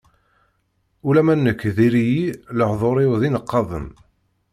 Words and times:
Ulamma 1.07 1.35
nekk 1.37 1.61
diri-yi, 1.77 2.25
lehdur-iw 2.57 3.13
d 3.21 3.23
ineqqaden. 3.27 3.87